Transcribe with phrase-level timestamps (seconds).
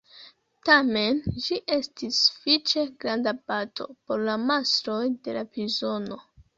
[0.69, 6.25] Tamen, ĝi estis sufiĉe granda bato por la mastroj de la prizono.